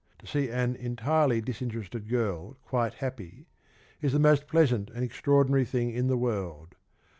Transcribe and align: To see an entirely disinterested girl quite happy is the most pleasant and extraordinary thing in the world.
To 0.17 0.25
see 0.25 0.49
an 0.49 0.75
entirely 0.77 1.41
disinterested 1.41 2.09
girl 2.09 2.57
quite 2.63 2.95
happy 2.95 3.45
is 4.01 4.13
the 4.13 4.17
most 4.17 4.47
pleasant 4.47 4.89
and 4.89 5.03
extraordinary 5.03 5.63
thing 5.63 5.91
in 5.91 6.07
the 6.07 6.17
world. 6.17 6.73